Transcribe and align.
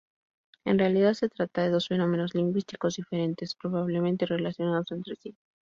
En 0.65 0.79
realidad 0.79 1.13
se 1.13 1.29
trata 1.29 1.61
de 1.61 1.69
dos 1.69 1.89
fenómenos 1.89 2.33
lingüísticos 2.33 2.95
diferentes, 2.95 3.53
probablemente 3.53 4.25
relacionados 4.25 4.91
entre 4.93 5.15
sí. 5.15 5.37